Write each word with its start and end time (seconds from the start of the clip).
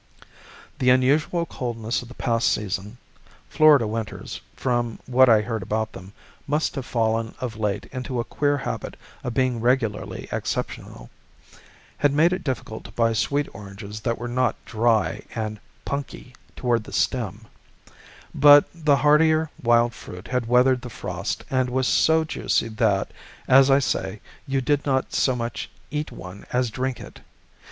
The 0.79 0.89
unusual 0.89 1.45
coldness 1.45 2.01
of 2.01 2.07
the 2.07 2.15
past 2.15 2.47
season 2.51 2.97
(Florida 3.51 3.85
winters, 3.85 4.41
from 4.55 4.97
what 5.05 5.29
I 5.29 5.41
heard 5.41 5.61
about 5.61 5.91
them, 5.93 6.13
must 6.47 6.73
have 6.73 6.87
fallen 6.87 7.35
of 7.39 7.55
late 7.55 7.85
into 7.91 8.19
a 8.19 8.23
queer 8.23 8.57
habit 8.57 8.97
of 9.23 9.35
being 9.35 9.59
regularly 9.61 10.27
exceptional) 10.31 11.11
had 11.99 12.13
made 12.13 12.33
it 12.33 12.43
difficult 12.43 12.85
to 12.85 12.91
buy 12.93 13.13
sweet 13.13 13.47
oranges 13.53 13.99
that 13.99 14.17
were 14.17 14.27
not 14.27 14.55
dry 14.65 15.21
and 15.35 15.59
"punky" 15.85 16.33
toward 16.55 16.85
the 16.85 16.91
stem; 16.93 17.45
but 18.33 18.65
the 18.73 18.95
hardier 18.95 19.51
wild 19.61 19.93
fruit 19.93 20.29
had 20.29 20.47
weathered 20.47 20.81
the 20.81 20.89
frost, 20.89 21.43
and 21.51 21.69
was 21.69 21.87
so 21.87 22.23
juicy 22.23 22.69
that, 22.69 23.11
as 23.47 23.69
I 23.69 23.77
say, 23.77 24.19
you 24.47 24.61
did 24.61 24.83
not 24.83 25.13
so 25.13 25.35
much 25.35 25.69
eat 25.91 26.11
one 26.11 26.47
as 26.51 26.71
drink 26.71 26.99
it. 26.99 27.19